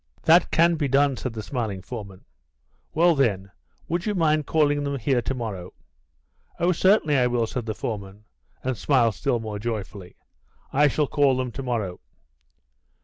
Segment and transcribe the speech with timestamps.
[0.23, 2.25] "That can be done," said the smiling foreman.
[2.91, 3.51] "Well, then,
[3.87, 5.75] would you mind calling them here to morrow?"
[6.59, 8.23] "Oh, certainly I will," said the foreman,
[8.63, 10.15] and smiled still more joyfully.
[10.73, 11.99] "I shall call them to morrow."